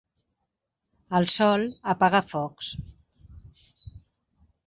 [1.17, 2.71] El sol apaga focs.